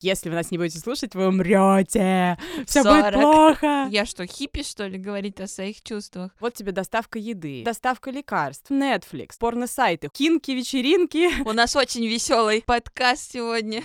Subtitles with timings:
[0.00, 2.38] Если вы нас не будете слушать, вы умрете.
[2.66, 3.04] Все 40.
[3.04, 3.86] будет плохо.
[3.90, 6.32] Я что, хиппи, что ли, говорить о своих чувствах?
[6.40, 11.28] Вот тебе доставка еды, доставка лекарств, Netflix, порно-сайты, кинки, вечеринки.
[11.46, 13.82] У нас очень веселый подкаст сегодня.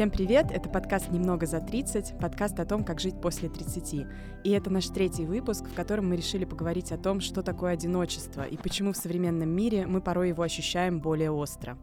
[0.00, 0.50] Всем привет!
[0.50, 4.06] Это подкаст «Немного за 30», подкаст о том, как жить после 30.
[4.44, 8.46] И это наш третий выпуск, в котором мы решили поговорить о том, что такое одиночество
[8.46, 11.76] и почему в современном мире мы порой его ощущаем более остро.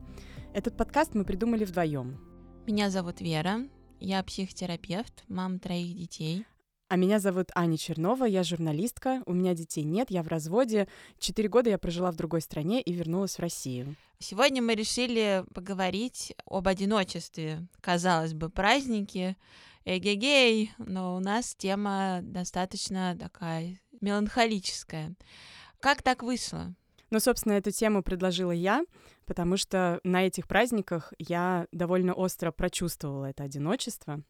[0.56, 2.20] Этот подкаст мы придумали вдвоем.
[2.66, 3.60] Меня зовут Вера,
[4.00, 6.48] я психотерапевт, мама троих детей.
[6.90, 10.88] А меня зовут Аня Чернова, я журналистка, у меня детей нет, я в разводе.
[11.20, 13.98] Четыре года я прожила в другой стране и вернулась в Россию.
[14.20, 17.68] Сегодня мы решили поговорить об одиночестве.
[17.82, 19.36] Казалось бы, праздники,
[19.84, 25.14] эгегей, но у нас тема достаточно такая меланхолическая.
[25.82, 26.74] Как так вышло?
[27.10, 28.86] Ну, собственно, эту тему предложила я,
[29.26, 34.24] потому что на этих праздниках я довольно остро прочувствовала это одиночество.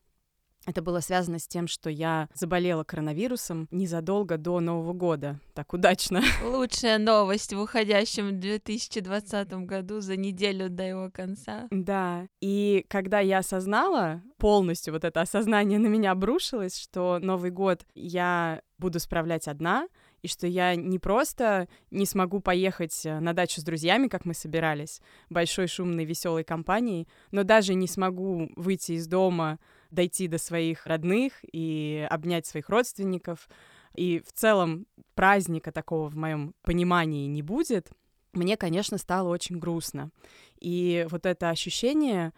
[0.66, 5.40] Это было связано с тем, что я заболела коронавирусом незадолго до Нового года.
[5.54, 6.22] Так удачно.
[6.44, 11.68] Лучшая новость в уходящем 2020 году за неделю до его конца.
[11.72, 12.28] Да.
[12.42, 18.62] И когда я осознала, полностью вот это осознание на меня обрушилось, что Новый год я
[18.78, 19.88] буду справлять одна,
[20.22, 24.34] и что я не просто не смогу поехать э, на дачу с друзьями, как мы
[24.34, 29.60] собирались, большой шумной веселой компанией, но даже не смогу выйти из дома,
[29.92, 33.50] дойти до своих родных и обнять своих родственников.
[33.96, 37.90] И в целом праздника такого в моем понимании не будет.
[38.34, 40.12] Мне, конечно, стало очень грустно.
[40.60, 42.34] И вот это ощущение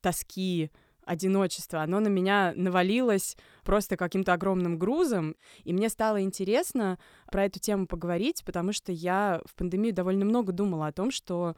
[0.00, 0.70] тоски,
[1.06, 6.98] одиночество, оно на меня навалилось просто каким-то огромным грузом, и мне стало интересно
[7.30, 11.56] про эту тему поговорить, потому что я в пандемию довольно много думала о том, что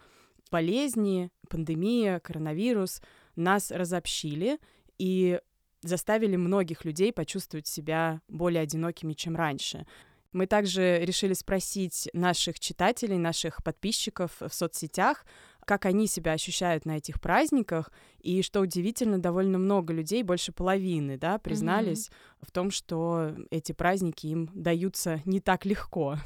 [0.50, 3.03] болезни, пандемия, коронавирус
[3.34, 4.59] нас разобщили
[4.98, 5.40] и
[5.82, 9.86] заставили многих людей почувствовать себя более одинокими, чем раньше.
[10.32, 15.24] Мы также решили спросить наших читателей, наших подписчиков в соцсетях,
[15.64, 17.90] как они себя ощущают на этих праздниках,
[18.20, 22.46] и что удивительно, довольно много людей, больше половины, да, признались mm-hmm.
[22.46, 26.18] в том, что эти праздники им даются не так легко.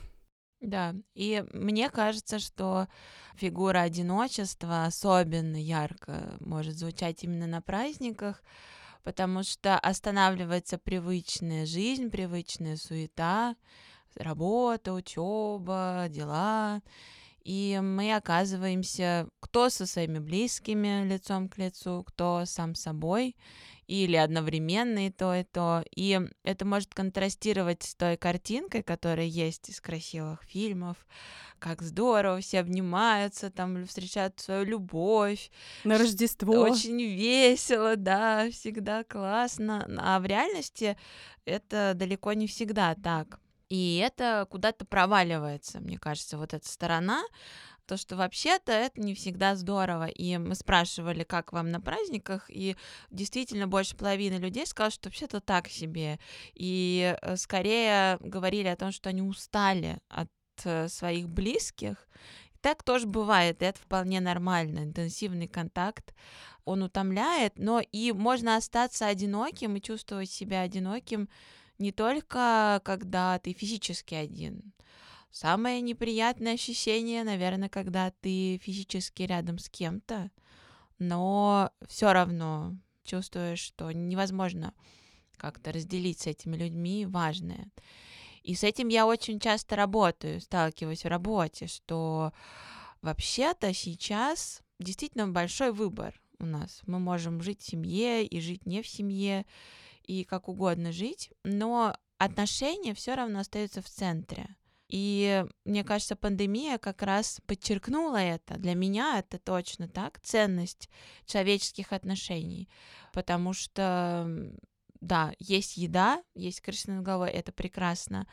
[0.61, 2.87] Да, и мне кажется, что
[3.35, 8.43] фигура одиночества особенно ярко может звучать именно на праздниках,
[9.03, 13.57] потому что останавливается привычная жизнь, привычная суета,
[14.17, 16.83] работа, учеба, дела,
[17.43, 23.35] и мы оказываемся кто со своими близкими лицом к лицу, кто сам собой,
[23.91, 25.83] или одновременно и то, и то.
[25.97, 30.97] И это может контрастировать с той картинкой, которая есть из красивых фильмов,
[31.59, 35.51] как здорово, все обнимаются, там встречают свою любовь.
[35.83, 36.53] На Рождество.
[36.53, 39.85] Очень весело, да, всегда классно.
[39.99, 40.97] А в реальности
[41.45, 43.41] это далеко не всегда так.
[43.71, 47.23] И это куда-то проваливается, мне кажется, вот эта сторона,
[47.91, 50.07] то, что вообще-то это не всегда здорово.
[50.07, 52.77] И мы спрашивали, как вам на праздниках, и
[53.11, 56.21] действительно больше половины людей сказали, что вообще-то так себе.
[56.55, 60.31] И э, скорее говорили о том, что они устали от
[60.63, 61.97] э, своих близких.
[62.61, 64.85] Так тоже бывает, и это вполне нормально.
[64.85, 66.15] Интенсивный контакт,
[66.65, 71.29] он утомляет, но и можно остаться одиноким и чувствовать себя одиноким
[71.79, 74.75] не только когда ты физически один.
[75.31, 80.31] Самое неприятное ощущение, наверное, когда ты физически рядом с кем-то,
[80.99, 84.75] но все равно чувствуешь, что невозможно
[85.37, 87.71] как-то разделить с этими людьми важное.
[88.43, 92.33] И с этим я очень часто работаю, сталкиваюсь в работе, что
[93.03, 96.81] вообще-то сейчас действительно большой выбор у нас.
[96.87, 99.47] Мы можем жить в семье и жить не в семье
[100.03, 104.57] и как угодно жить, но отношения все равно остаются в центре.
[104.91, 108.59] И мне кажется, пандемия как раз подчеркнула это.
[108.59, 110.91] Для меня это точно так, ценность
[111.27, 112.69] человеческих отношений.
[113.13, 114.53] Потому что,
[115.01, 118.27] да, есть еда, есть крыша над головой, это прекрасно,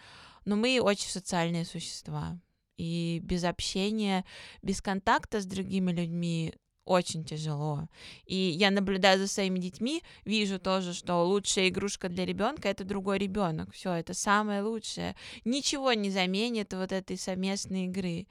[0.45, 2.39] но мы очень социальные существа.
[2.77, 4.25] И без общения,
[4.63, 6.55] без контакта с другими людьми
[6.87, 7.87] очень тяжело.
[8.25, 13.17] И я наблюдаю за своими детьми, вижу тоже, что лучшая игрушка для ребенка это другой
[13.17, 13.73] ребенок.
[13.73, 15.15] Все, это самое лучшее.
[15.45, 18.27] Ничего не заменит вот этой совместной игры.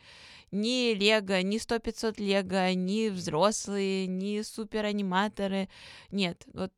[0.51, 5.69] Ни Лего, ни 100-500 Лего, ни взрослые, ни супераниматоры.
[6.11, 6.73] Нет, вот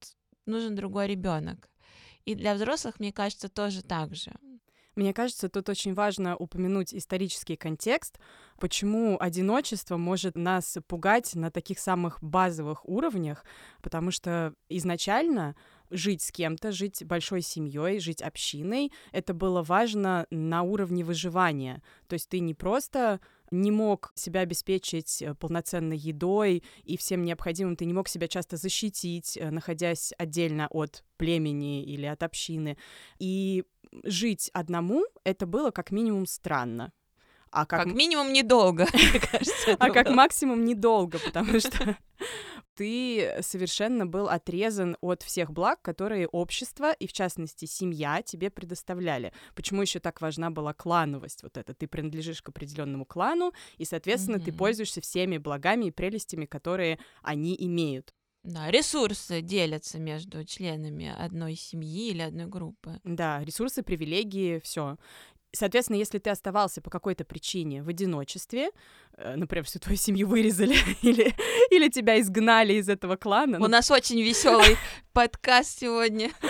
[0.46, 1.68] нужен другой ребенок.
[2.24, 4.32] И для взрослых, мне кажется, тоже так же.
[4.98, 8.18] Мне кажется, тут очень важно упомянуть исторический контекст,
[8.58, 13.44] почему одиночество может нас пугать на таких самых базовых уровнях,
[13.80, 15.54] потому что изначально
[15.90, 21.82] жить с кем-то, жить большой семьей, жить общиной, это было важно на уровне выживания.
[22.06, 23.20] То есть ты не просто
[23.50, 28.56] не мог себя обеспечить э, полноценной едой и всем необходимым, ты не мог себя часто
[28.56, 32.76] защитить, э, находясь отдельно от племени или от общины.
[33.18, 33.64] И
[34.04, 36.92] жить одному это было как минимум странно.
[37.50, 37.84] А как...
[37.84, 38.86] как минимум недолго,
[39.30, 39.76] кажется.
[39.78, 41.96] А как максимум недолго, потому что
[42.78, 49.32] ты совершенно был отрезан от всех благ, которые общество и, в частности, семья тебе предоставляли.
[49.56, 51.74] Почему еще так важна была клановость вот эта?
[51.74, 54.44] Ты принадлежишь к определенному клану, и, соответственно, mm-hmm.
[54.44, 58.14] ты пользуешься всеми благами и прелестями, которые они имеют.
[58.44, 63.00] Да, ресурсы делятся между членами одной семьи или одной группы.
[63.02, 64.98] Да, ресурсы, привилегии, все.
[65.52, 68.70] Соответственно, если ты оставался по какой-то причине в одиночестве,
[69.16, 71.34] э, например, всю твою семью вырезали или,
[71.70, 73.56] или тебя изгнали из этого клана.
[73.58, 73.68] У ну...
[73.68, 74.76] нас очень веселый
[75.12, 76.30] подкаст сегодня.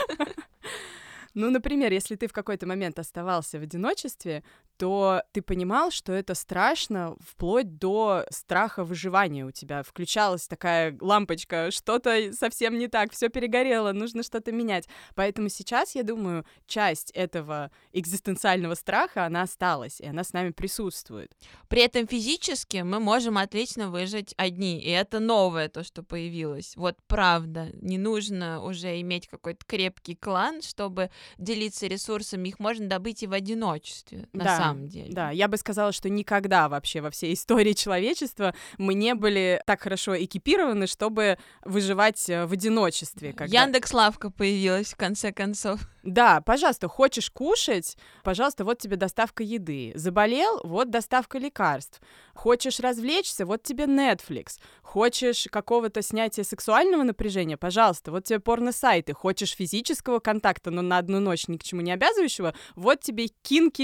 [1.35, 4.43] Ну, например, если ты в какой-то момент оставался в одиночестве,
[4.79, 9.83] то ты понимал, что это страшно вплоть до страха выживания у тебя.
[9.83, 14.89] Включалась такая лампочка, что-то совсем не так, все перегорело, нужно что-то менять.
[15.17, 21.33] Поэтому сейчас, я думаю, часть этого экзистенциального страха, она осталась, и она с нами присутствует.
[21.67, 26.77] При этом физически мы можем отлично выжить одни, и это новое то, что появилось.
[26.77, 33.25] Вот правда, не нужно уже иметь какой-то крепкий клан, чтобы делиться ресурсами, их можно добыть
[33.25, 34.29] и в одиночестве.
[34.33, 35.13] На да самом деле.
[35.13, 39.81] Да, я бы сказала, что никогда вообще во всей истории человечества мы не были так
[39.83, 43.33] хорошо экипированы, чтобы выживать э, в одиночестве.
[43.33, 43.63] Когда...
[43.63, 45.81] Яндекс Лавка появилась в конце концов.
[46.05, 49.93] Да, пожалуйста, хочешь кушать, пожалуйста, вот тебе доставка еды.
[49.95, 52.01] Заболел, вот доставка лекарств.
[52.35, 54.59] Хочешь развлечься, вот тебе Netflix.
[54.81, 59.13] Хочешь какого-то снятия сексуального напряжения, пожалуйста, вот тебе порно-сайты.
[59.13, 63.83] Хочешь физического контакта, но на одну ночь ни к чему не обязывающего, вот тебе кинки,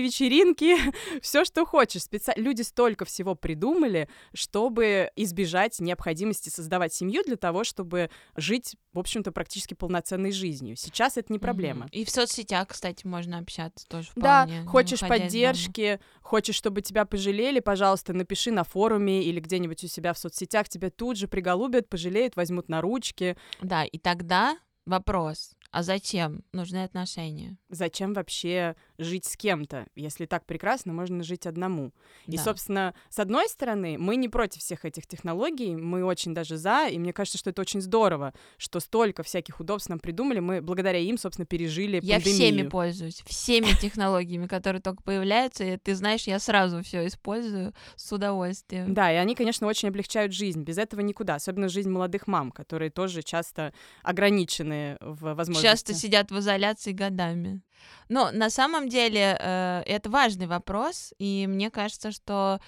[1.22, 2.02] все, что хочешь.
[2.02, 2.32] Специ...
[2.36, 9.32] Люди столько всего придумали, чтобы избежать необходимости создавать семью для того, чтобы жить, в общем-то,
[9.32, 10.76] практически полноценной жизнью.
[10.76, 11.86] Сейчас это не проблема.
[11.86, 11.92] Mm-hmm.
[11.92, 14.62] И в соцсетях, кстати, можно общаться тоже вполне.
[14.62, 20.12] Да, хочешь поддержки, хочешь, чтобы тебя пожалели, пожалуйста, напиши на форуме или где-нибудь у себя
[20.12, 23.36] в соцсетях, тебя тут же приголубят, пожалеют, возьмут на ручки.
[23.60, 27.56] Да, и тогда вопрос, а зачем нужны отношения?
[27.68, 29.86] Зачем вообще жить с кем-то?
[29.94, 31.92] Если так прекрасно, можно жить одному.
[32.26, 32.34] Да.
[32.34, 36.88] И, собственно, с одной стороны, мы не против всех этих технологий, мы очень даже за,
[36.88, 40.98] и мне кажется, что это очень здорово, что столько всяких удобств нам придумали, мы благодаря
[40.98, 42.40] им, собственно, пережили я пандемию.
[42.40, 47.74] Я всеми пользуюсь, всеми технологиями, которые только появляются, и ты знаешь, я сразу все использую
[47.96, 48.94] с удовольствием.
[48.94, 52.90] Да, и они, конечно, очень облегчают жизнь, без этого никуда, особенно жизнь молодых мам, которые
[52.90, 57.62] тоже часто ограничены в возможности часто сидят в изоляции годами.
[58.08, 62.60] Но на самом деле э, это важный вопрос, и мне кажется, что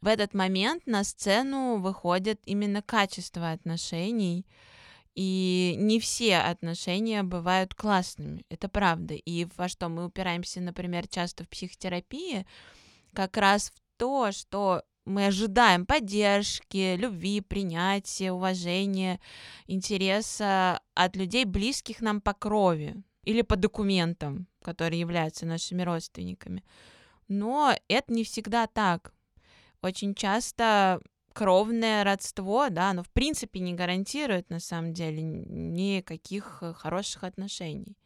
[0.00, 4.46] в этот момент на сцену выходит именно качество отношений,
[5.14, 9.14] и не все отношения бывают классными, это правда.
[9.14, 12.46] И во что мы упираемся, например, часто в психотерапии,
[13.12, 19.20] как раз в то, что мы ожидаем поддержки, любви, принятия, уважения,
[19.66, 26.64] интереса от людей, близких нам по крови или по документам, которые являются нашими родственниками.
[27.28, 29.12] Но это не всегда так.
[29.82, 31.00] Очень часто
[31.32, 37.96] кровное родство, да, оно в принципе не гарантирует на самом деле никаких э, хороших отношений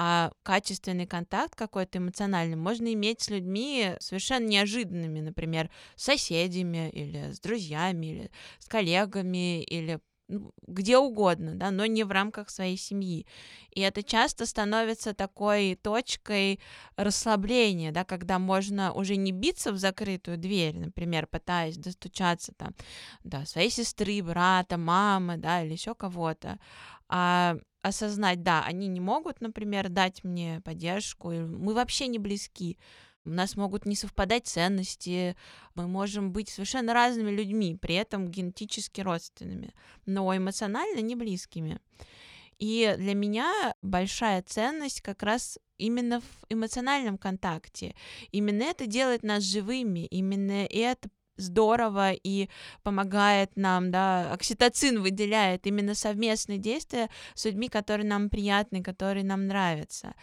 [0.00, 7.32] а качественный контакт какой-то эмоциональный можно иметь с людьми совершенно неожиданными, например, с соседями или
[7.32, 9.98] с друзьями, или с коллегами, или
[10.66, 13.26] где угодно, да, но не в рамках своей семьи.
[13.70, 16.60] И это часто становится такой точкой
[16.96, 22.74] расслабления, да, когда можно уже не биться в закрытую дверь, например, пытаясь достучаться там
[23.24, 26.58] до своей сестры, брата, мамы, да, или еще кого-то,
[27.08, 32.78] а осознать, да, они не могут, например, дать мне поддержку, мы вообще не близки,
[33.24, 35.36] у нас могут не совпадать ценности,
[35.74, 39.74] мы можем быть совершенно разными людьми, при этом генетически родственными,
[40.06, 41.78] но эмоционально не близкими.
[42.58, 47.94] И для меня большая ценность как раз именно в эмоциональном контакте.
[48.32, 52.48] Именно это делает нас живыми, именно это здорово и
[52.82, 59.46] помогает нам, да, окситоцин выделяет именно совместные действия с людьми, которые нам приятны, которые нам
[59.46, 60.14] нравятся.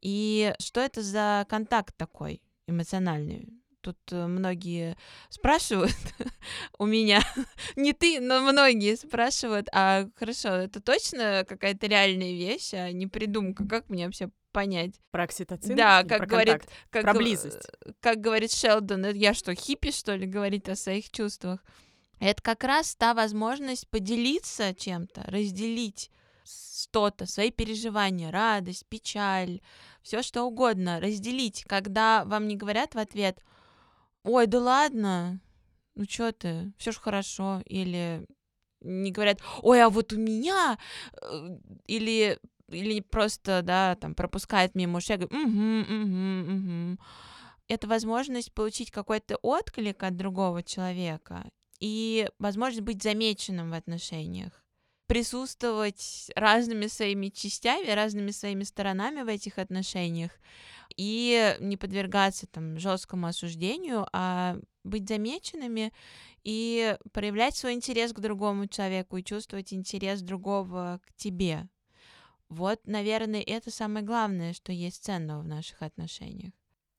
[0.00, 3.48] И что это за контакт такой эмоциональный?
[3.82, 4.96] Тут э, многие
[5.30, 5.96] спрашивают
[6.78, 7.22] у меня,
[7.76, 13.66] не ты, но многие спрашивают, а хорошо, это точно какая-то реальная вещь, а не придумка,
[13.66, 14.94] как мне вообще понять.
[15.10, 15.76] Про окситоцин?
[15.76, 16.66] Да, как говорит...
[16.90, 17.66] Как, про близость.
[18.00, 21.64] Как говорит Шелдон, я что, хиппи, что ли, говорит о своих чувствах?
[22.18, 26.10] Это как раз та возможность поделиться чем-то, разделить
[26.44, 29.60] что-то, свои переживания, радость, печаль,
[30.02, 33.42] все что угодно, разделить, когда вам не говорят в ответ,
[34.22, 35.40] ой, да ладно,
[35.94, 38.26] ну что ты, все же хорошо, или
[38.80, 40.78] не говорят, ой, а вот у меня,
[41.22, 42.38] э, или
[42.70, 46.98] или просто, да, там, пропускает мимо ушей, говорит, угу, угу, угу.
[47.68, 51.44] Это возможность получить какой-то отклик от другого человека
[51.78, 54.64] и возможность быть замеченным в отношениях
[55.10, 60.30] присутствовать разными своими частями, разными своими сторонами в этих отношениях
[60.96, 65.92] и не подвергаться там жесткому осуждению, а быть замеченными
[66.44, 71.68] и проявлять свой интерес к другому человеку и чувствовать интерес другого к тебе.
[72.50, 76.52] Вот, наверное, это самое главное, что есть ценного в наших отношениях.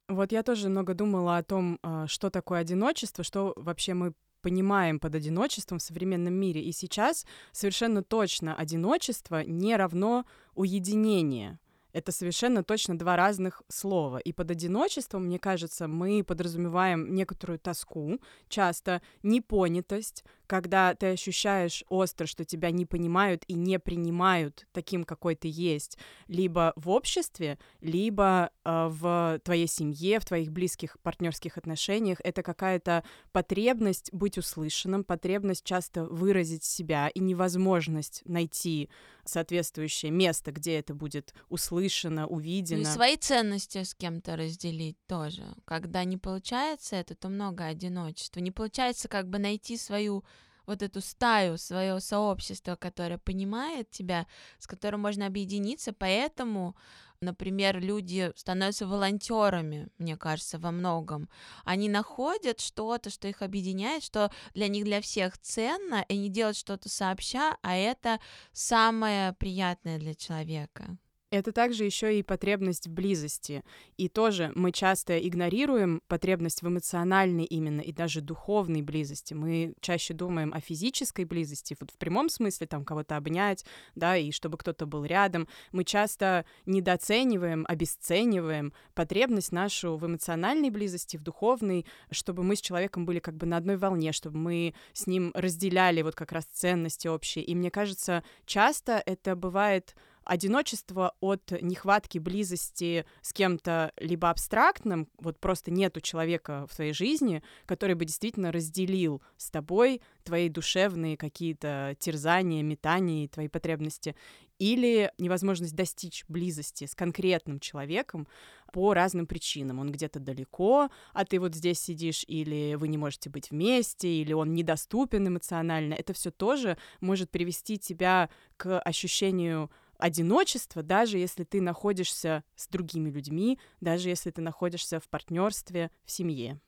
[0.07, 4.99] Вот я тоже много думала о том, а, что такое одиночество, что вообще мы понимаем
[4.99, 6.61] под одиночеством в современном мире.
[6.61, 11.59] И сейчас совершенно точно одиночество не равно уединение
[11.93, 14.17] это совершенно точно два разных слова.
[14.17, 22.25] И под одиночеством, мне кажется, мы подразумеваем некоторую тоску, часто непонятость, когда ты ощущаешь остро,
[22.25, 28.51] что тебя не понимают и не принимают таким, какой ты есть, либо в обществе, либо
[28.65, 32.17] э, в твоей семье, в твоих близких партнерских отношениях.
[32.25, 38.89] Это какая-то потребность быть услышанным, потребность часто выразить себя и невозможность найти
[39.23, 42.81] соответствующее место, где это будет услышано, увидено.
[42.81, 45.45] Ну и свои ценности с кем-то разделить тоже.
[45.63, 48.41] Когда не получается это, то много одиночества.
[48.41, 50.25] Не получается как бы найти свою
[50.65, 54.27] вот эту стаю, свое сообщество, которое понимает тебя,
[54.59, 56.75] с которым можно объединиться, поэтому
[57.21, 61.29] например, люди становятся волонтерами, мне кажется, во многом.
[61.63, 66.57] Они находят что-то, что их объединяет, что для них, для всех ценно, и они делают
[66.57, 68.19] что-то сообща, а это
[68.53, 70.97] самое приятное для человека.
[71.31, 73.63] Это также еще и потребность в близости.
[73.95, 79.33] И тоже мы часто игнорируем потребность в эмоциональной именно и даже духовной близости.
[79.33, 84.31] Мы чаще думаем о физической близости, вот в прямом смысле там кого-то обнять, да, и
[84.31, 85.47] чтобы кто-то был рядом.
[85.71, 93.05] Мы часто недооцениваем, обесцениваем потребность нашу в эмоциональной близости, в духовной, чтобы мы с человеком
[93.05, 97.07] были как бы на одной волне, чтобы мы с ним разделяли вот как раз ценности
[97.07, 97.45] общие.
[97.45, 99.95] И мне кажется, часто это бывает
[100.31, 107.43] одиночество от нехватки близости с кем-то либо абстрактным, вот просто нету человека в твоей жизни,
[107.65, 114.15] который бы действительно разделил с тобой твои душевные какие-то терзания, метания, твои потребности,
[114.57, 118.25] или невозможность достичь близости с конкретным человеком
[118.71, 119.79] по разным причинам.
[119.79, 124.31] Он где-то далеко, а ты вот здесь сидишь, или вы не можете быть вместе, или
[124.31, 125.95] он недоступен эмоционально.
[125.95, 129.69] Это все тоже может привести тебя к ощущению
[130.01, 136.11] одиночество, даже если ты находишься с другими людьми, даже если ты находишься в партнерстве, в
[136.11, 136.59] семье.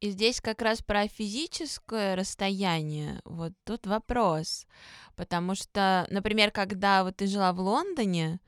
[0.00, 4.66] И здесь как раз про физическое расстояние, вот тут вопрос.
[5.16, 8.40] Потому что, например, когда вот ты жила в Лондоне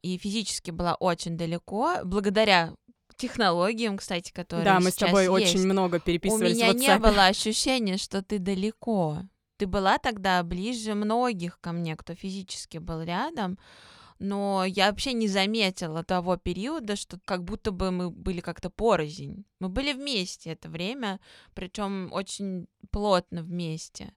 [0.00, 2.74] и физически была очень далеко, благодаря
[3.16, 7.26] технологиям, кстати, которые Да, мы с тобой есть, очень много переписывались У меня не было
[7.26, 9.22] ощущения, что ты далеко.
[9.56, 13.58] Ты была тогда ближе многих ко мне, кто физически был рядом,
[14.18, 19.44] но я вообще не заметила того периода, что как будто бы мы были как-то порознь.
[19.60, 21.20] Мы были вместе это время,
[21.54, 24.14] причем очень плотно вместе.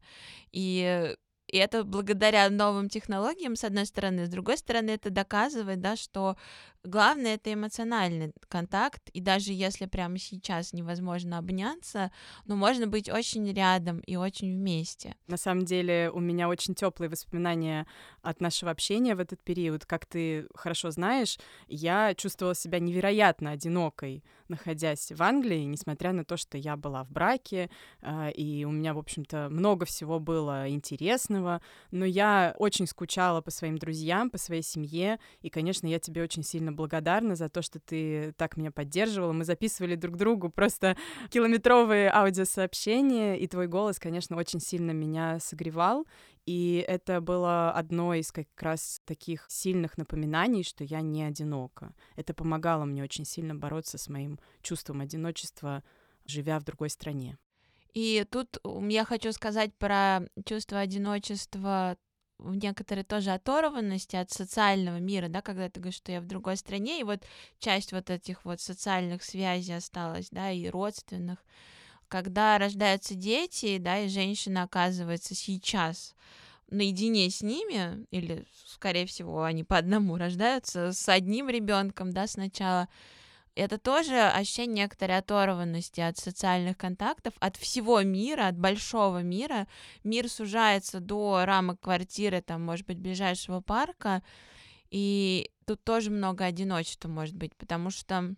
[0.52, 1.16] И
[1.52, 4.28] и это благодаря новым технологиям, с одной стороны.
[4.28, 6.38] С другой стороны, это доказывает, да, что
[6.86, 12.10] Главное это эмоциональный контакт, и даже если прямо сейчас невозможно обняться,
[12.46, 15.16] но можно быть очень рядом и очень вместе.
[15.28, 17.86] На самом деле у меня очень теплые воспоминания
[18.22, 19.86] от нашего общения в этот период.
[19.86, 26.38] Как ты хорошо знаешь, я чувствовала себя невероятно одинокой, находясь в Англии, несмотря на то,
[26.38, 27.70] что я была в браке,
[28.02, 33.52] э, и у меня, в общем-то, много всего было интересного, но я очень скучала по
[33.52, 37.80] своим друзьям, по своей семье, и, конечно, я тебе очень сильно благодарна за то, что
[37.80, 39.32] ты так меня поддерживала.
[39.32, 40.98] Мы записывали друг другу просто
[41.30, 46.06] километровые аудиосообщения, и твой голос, конечно, очень сильно меня согревал,
[46.46, 51.94] и это было одно из как раз таких сильных напоминаний, что я не одинока.
[52.16, 55.84] Это помогало мне очень сильно бороться с моим чувством одиночества,
[56.26, 57.38] живя в другой стране.
[57.94, 58.58] И тут
[58.88, 61.98] я хочу сказать про чувство одиночества
[62.40, 66.58] в некоторой тоже оторванности от социального мира, да, когда ты говоришь, что я в другой
[66.58, 67.24] стране, и вот
[67.60, 71.40] часть вот этих вот социальных связей осталась, да, и родственных.
[72.08, 76.16] Когда рождаются дети, да, и женщина оказывается сейчас
[76.72, 82.88] наедине с ними, или, скорее всего, они по одному рождаются, с одним ребенком, да, сначала,
[83.56, 89.68] это тоже ощущение некоторой оторванности от социальных контактов, от всего мира, от большого мира.
[90.04, 94.24] Мир сужается до рамок квартиры, там, может быть, ближайшего парка,
[94.90, 98.36] и тут тоже много одиночества может быть, потому что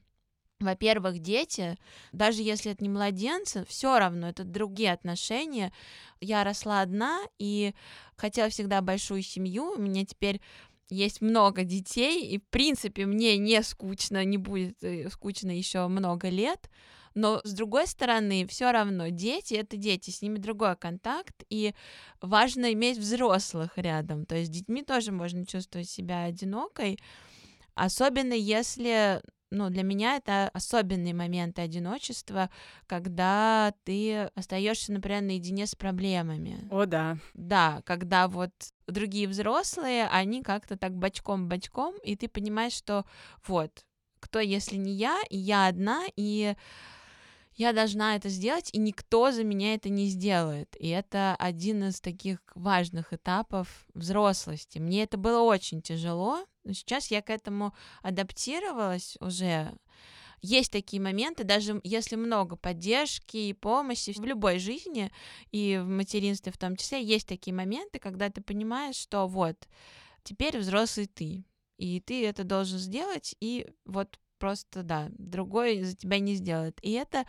[0.62, 1.78] во-первых, дети,
[2.12, 5.74] даже если это не младенцы, все равно это другие отношения.
[6.20, 7.74] Я росла одна и
[8.16, 9.72] хотела всегда большую семью.
[9.72, 10.40] У меня теперь
[10.92, 16.30] есть много детей, и в принципе мне не скучно, не будет э, скучно еще много
[16.30, 16.70] лет.
[17.14, 21.74] Но с другой стороны, все равно дети это дети, с ними другой контакт, и
[22.22, 24.26] важно иметь взрослых рядом.
[24.26, 27.00] То есть с детьми тоже можно чувствовать себя одинокой,
[27.74, 29.22] особенно если
[29.52, 32.50] ну, для меня это особенный момент одиночества,
[32.88, 36.68] когда ты остаешься, например, наедине с проблемами.
[36.72, 37.18] О, да.
[37.34, 38.52] Да, когда вот
[38.88, 43.06] другие взрослые, они как-то так бочком-бочком, и ты понимаешь, что
[43.46, 43.86] вот,
[44.20, 46.56] кто, если не я, и я одна, и
[47.56, 50.76] я должна это сделать, и никто за меня это не сделает.
[50.80, 54.80] И это один из таких важных этапов взрослости.
[54.80, 59.74] Мне это было очень тяжело, но сейчас я к этому адаптировалась уже.
[60.42, 65.12] Есть такие моменты, даже если много поддержки и помощи в любой жизни,
[65.52, 69.68] и в материнстве в том числе, есть такие моменты, когда ты понимаешь, что вот,
[70.24, 71.46] теперь взрослый ты,
[71.78, 76.80] и ты это должен сделать, и вот просто, да, другой за тебя не сделает.
[76.82, 77.26] И это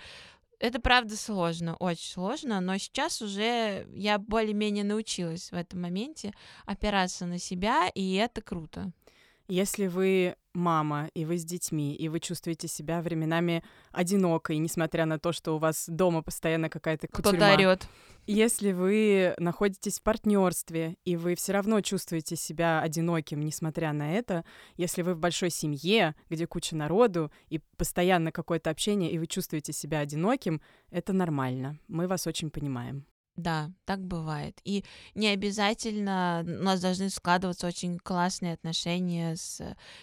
[0.58, 6.32] это правда сложно, очень сложно, но сейчас уже я более-менее научилась в этом моменте
[6.66, 8.92] опираться на себя, и это круто.
[9.48, 15.18] Если вы мама, и вы с детьми, и вы чувствуете себя временами одинокой, несмотря на
[15.18, 17.36] то, что у вас дома постоянно какая-то кутерьма.
[17.36, 17.88] Кто-то орёт.
[18.26, 24.44] Если вы находитесь в партнерстве, и вы все равно чувствуете себя одиноким, несмотря на это,
[24.76, 29.72] если вы в большой семье, где куча народу, и постоянно какое-то общение, и вы чувствуете
[29.72, 30.60] себя одиноким,
[30.90, 31.78] это нормально.
[31.88, 33.06] Мы вас очень понимаем.
[33.36, 34.60] Да, так бывает.
[34.64, 39.60] И не обязательно у нас должны складываться очень классные отношения с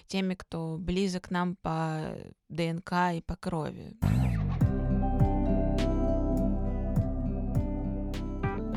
[0.08, 2.16] теми, кто близок нам по
[2.50, 3.98] ДНК и по крови.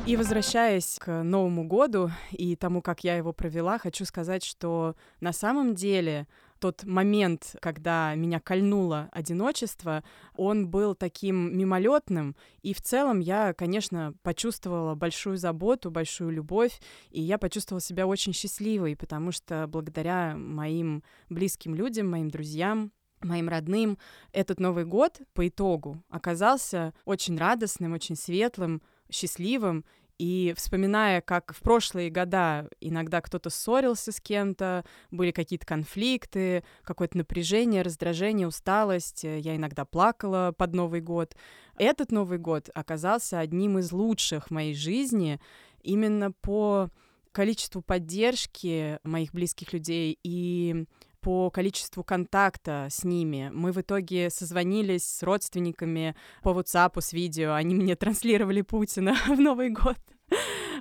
[0.04, 5.32] И возвращаясь к Новому году и тому, как я его провела, хочу сказать, что на
[5.32, 6.26] самом деле
[6.62, 10.04] тот момент, когда меня кольнуло одиночество,
[10.36, 17.20] он был таким мимолетным, и в целом я, конечно, почувствовала большую заботу, большую любовь, и
[17.20, 23.98] я почувствовала себя очень счастливой, потому что благодаря моим близким людям, моим друзьям, моим родным,
[24.32, 29.84] этот Новый год по итогу оказался очень радостным, очень светлым, счастливым,
[30.18, 37.18] и вспоминая, как в прошлые года иногда кто-то ссорился с кем-то, были какие-то конфликты, какое-то
[37.18, 41.36] напряжение, раздражение, усталость, э, я иногда плакала под Новый год.
[41.76, 45.40] Этот Новый год оказался одним из лучших в моей жизни
[45.82, 46.88] именно по
[47.32, 50.84] количеству поддержки моих близких людей и
[51.22, 53.50] по количеству контакта с ними.
[53.54, 59.40] Мы в итоге созвонились с родственниками по WhatsApp с видео, они мне транслировали Путина в
[59.40, 59.96] Новый год.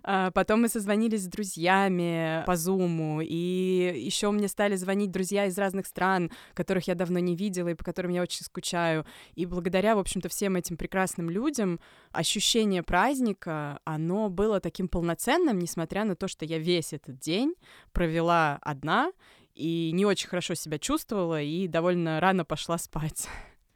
[0.04, 5.58] А, потом мы созвонились с друзьями по Зуму, и еще мне стали звонить друзья из
[5.58, 9.06] разных стран, которых я давно не видела и по которым я очень скучаю.
[9.36, 11.80] И благодаря, в общем-то, всем этим прекрасным людям
[12.12, 17.54] ощущение праздника, оно было таким полноценным, несмотря на то, что я весь этот день
[17.92, 19.12] провела одна,
[19.54, 23.28] и не очень хорошо себя чувствовала, и довольно рано пошла спать.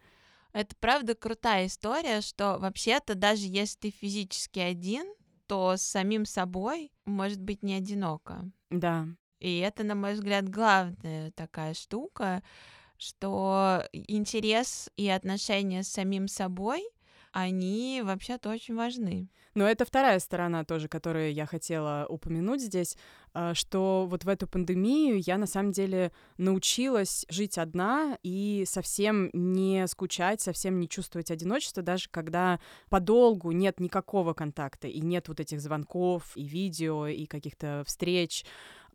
[0.53, 5.05] Это правда крутая история, что вообще-то даже если ты физически один,
[5.47, 8.49] то с самим собой может быть не одиноко.
[8.69, 9.07] Да.
[9.39, 12.41] И это, на мой взгляд, главная такая штука,
[12.97, 16.83] что интерес и отношения с самим собой,
[17.35, 19.29] они вообще-то очень важны.
[19.55, 22.97] Но это вторая сторона тоже, которую я хотела упомянуть здесь,
[23.33, 29.29] а, что вот в эту пандемию я на самом деле научилась жить одна и совсем
[29.33, 35.41] не скучать, совсем не чувствовать одиночество, даже когда подолгу нет никакого контакта и нет вот
[35.41, 38.45] этих звонков и видео и каких-то встреч.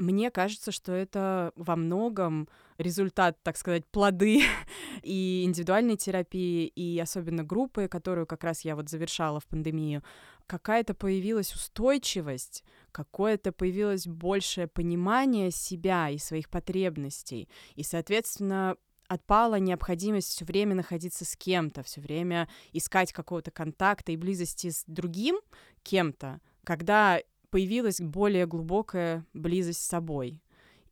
[0.00, 4.40] Мне кажется, что это во многом результат, так сказать, плоды
[5.02, 10.02] и индивидуальной терапии, и особенно группы, которую как раз я вот завершала в пандемию,
[10.46, 20.30] какая-то появилась устойчивость, какое-то появилось большее понимание себя и своих потребностей, и, соответственно, отпала необходимость
[20.30, 25.40] все время находиться с кем-то, все время искать какого-то контакта и близости с другим
[25.82, 30.40] кем-то, когда появилась более глубокая близость с собой.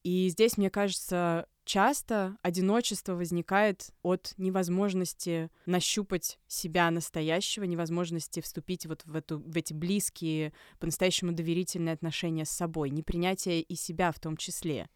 [0.03, 9.05] И здесь, мне кажется, часто одиночество возникает от невозможности нащупать себя настоящего, невозможности вступить вот
[9.05, 14.37] в, эту, в эти близкие, по-настоящему доверительные отношения с собой, непринятие и себя в том
[14.37, 14.89] числе.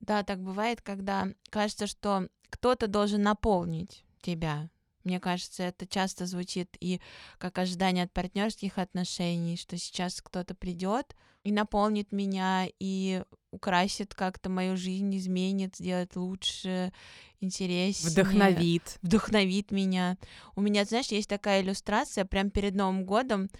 [0.00, 4.70] Да, так бывает, когда кажется, что кто-то должен наполнить тебя.
[5.04, 7.00] Мне кажется, это часто звучит и
[7.38, 14.48] как ожидание от партнерских отношений, что сейчас кто-то придет и наполнит меня, и украсит как-то
[14.48, 16.92] мою жизнь, изменит, сделает лучше,
[17.40, 18.10] интереснее.
[18.10, 18.98] Вдохновит.
[19.02, 20.16] Вдохновит меня.
[20.56, 23.50] У меня, знаешь, есть такая иллюстрация, прям перед Новым годом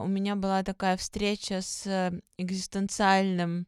[0.00, 3.66] у меня была такая встреча с экзистенциальным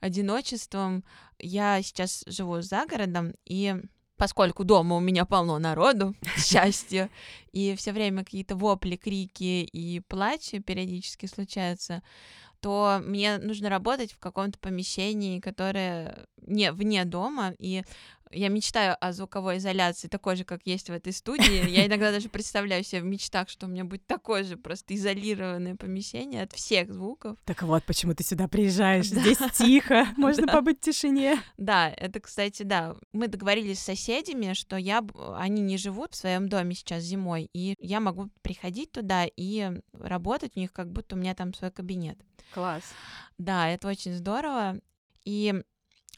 [0.00, 1.02] одиночеством.
[1.38, 3.74] Я сейчас живу за городом, и
[4.16, 7.10] поскольку дома у меня полно народу, к счастью,
[7.52, 12.02] и все время какие-то вопли, крики и плач периодически случаются,
[12.60, 17.84] то мне нужно работать в каком-то помещении, которое не вне дома, и
[18.30, 21.68] я мечтаю о звуковой изоляции, такой же, как есть в этой студии.
[21.68, 25.76] Я иногда даже представляю себе в мечтах, что у меня будет такое же просто изолированное
[25.76, 27.38] помещение от всех звуков.
[27.44, 29.10] Так вот, почему ты сюда приезжаешь.
[29.16, 29.22] Да.
[29.22, 30.52] Здесь тихо, можно да.
[30.52, 31.40] побыть в тишине.
[31.56, 32.96] Да, это, кстати, да.
[33.12, 35.02] Мы договорились с соседями, что я,
[35.36, 40.52] они не живут в своем доме сейчас зимой, и я могу приходить туда и работать
[40.56, 42.18] у них, как будто у меня там свой кабинет.
[42.52, 42.82] Класс.
[43.38, 44.80] Да, это очень здорово.
[45.24, 45.62] И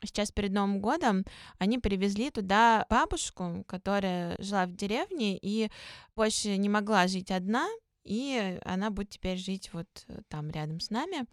[0.02, 1.24] сейчас перед Новым годом
[1.58, 5.70] они привезли туда бабушку, которая жила в деревне и
[6.14, 7.68] больше не могла жить одна,
[8.04, 11.26] и она будет теперь жить вот э, там рядом с нами.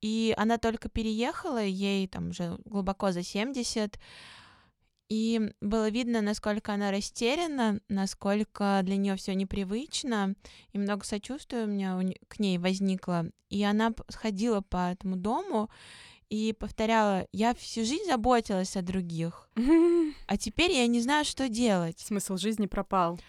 [0.00, 3.98] И она только переехала, ей там уже глубоко за 70,
[5.12, 10.34] и было видно, насколько она растеряна, насколько для нее все непривычно,
[10.72, 13.26] и много сочувствия у меня к ней возникло.
[13.50, 15.68] И она ходила по этому дому
[16.32, 19.50] и повторяла, я всю жизнь заботилась о других,
[20.26, 22.00] а теперь я не знаю, что делать.
[22.00, 23.20] Смысл жизни пропал.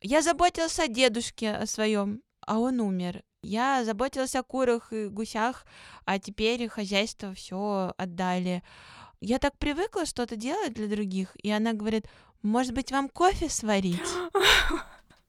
[0.00, 3.24] Я заботилась о дедушке, о своем, а он умер.
[3.42, 5.66] Я заботилась о курах и гусях,
[6.04, 8.62] а теперь хозяйство все отдали
[9.24, 12.06] я так привыкла что-то делать для других, и она говорит,
[12.42, 14.00] может быть, вам кофе сварить?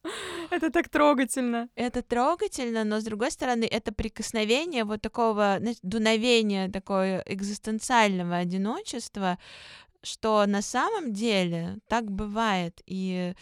[0.53, 1.69] Это так трогательно.
[1.75, 9.39] Это трогательно, но с другой стороны, это прикосновение вот такого знаете, дуновения, такое экзистенциального одиночества,
[10.03, 12.81] что на самом деле так бывает.
[12.85, 13.33] И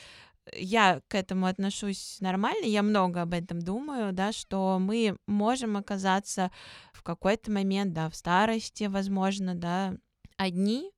[0.53, 6.49] я к этому отношусь нормально, я много об этом думаю, да, что мы можем оказаться
[6.93, 9.93] в какой-то момент, да, в старости, возможно, да,
[10.37, 10.91] одни,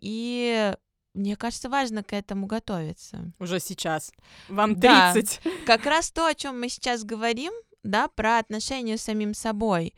[0.00, 0.72] и
[1.18, 3.32] мне кажется, важно к этому готовиться.
[3.38, 4.12] Уже сейчас.
[4.48, 5.40] Вам 30.
[5.44, 7.52] Да, как раз то, о чем мы сейчас говорим,
[7.82, 9.94] да, про отношения с самим собой.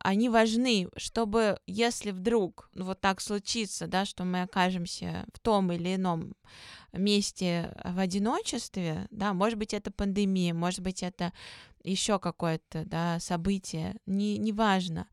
[0.00, 5.96] Они важны, чтобы, если вдруг вот так случится, да, что мы окажемся в том или
[5.96, 6.34] ином
[6.92, 11.32] месте в одиночестве, да, может быть, это пандемия, может быть, это
[11.82, 15.00] еще какое-то, да, событие, не, неважно.
[15.00, 15.08] важно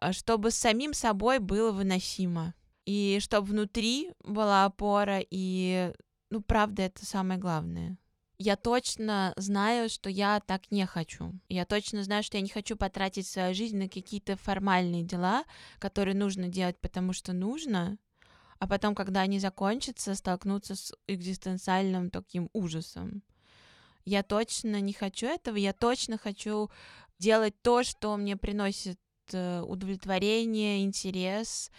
[0.00, 2.54] а, чтобы с самим собой было выносимо.
[2.86, 5.92] И чтобы внутри была опора, и,
[6.30, 7.96] ну, правда, это самое главное.
[8.36, 11.32] Я точно знаю, что я так не хочу.
[11.48, 15.44] Я точно знаю, что я не хочу потратить свою жизнь на какие-то формальные дела,
[15.78, 17.96] которые нужно делать, потому что нужно,
[18.58, 23.22] а потом, когда они закончатся, столкнуться с экзистенциальным таким ужасом.
[24.04, 26.70] Я точно не хочу этого, я точно хочу
[27.18, 28.98] делать то, что мне приносит
[29.32, 31.70] Э, удовлетворение, интерес.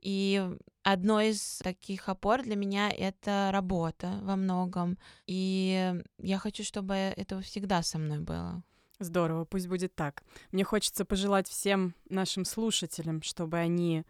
[0.00, 0.48] И
[0.82, 4.98] одно из таких опор для меня это работа во многом.
[5.26, 8.62] И я хочу, чтобы это всегда со мной было.
[8.98, 10.22] Здорово, пусть будет так.
[10.52, 14.04] Мне хочется пожелать всем нашим слушателям, чтобы они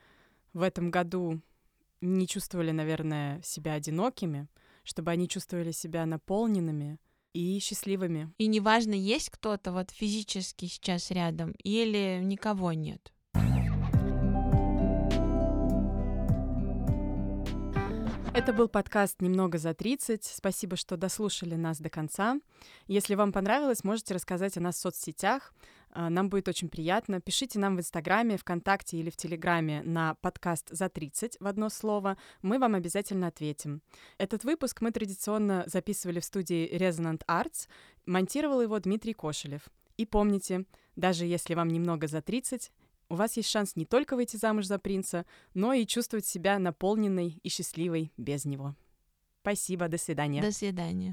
[0.52, 1.40] в этом году
[2.00, 4.48] не чувствовали, наверное, себя одинокими,
[4.82, 6.98] чтобы они чувствовали себя наполненными
[7.32, 8.32] и счастливыми.
[8.38, 13.12] И неважно, есть кто-то вот физически сейчас рядом или никого нет.
[18.32, 20.20] Это был подкаст «Немного за 30».
[20.22, 22.38] Спасибо, что дослушали нас до конца.
[22.86, 25.52] Если вам понравилось, можете рассказать о нас в соцсетях.
[25.90, 27.20] А, нам будет очень приятно.
[27.20, 32.16] Пишите нам в Инстаграме, ВКонтакте или в Телеграме на подкаст «За 30» в одно слово.
[32.40, 33.82] Мы вам обязательно ответим.
[34.16, 37.66] Этот выпуск мы традиционно записывали в студии Resonant Arts.
[38.06, 39.62] Монтировал его Дмитрий Кошелев.
[39.96, 42.70] И помните, даже если вам немного за 30,
[43.10, 47.40] у вас есть шанс не только выйти замуж за принца, но и чувствовать себя наполненной
[47.42, 48.74] и счастливой без него.
[49.42, 50.40] Спасибо, до свидания.
[50.40, 51.12] До свидания.